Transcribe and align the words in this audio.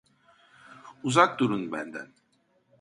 Uzak 1.03 1.39
durun 1.43 1.71
benden! 1.77 2.13